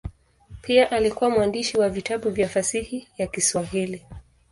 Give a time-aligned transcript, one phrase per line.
[0.61, 4.05] Pia alikuwa mwandishi wa vitabu vya fasihi ya Kiswahili.